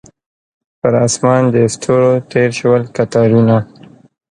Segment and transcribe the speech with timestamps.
[0.79, 3.57] پر اسمان د ستورو تیر شول کتارونه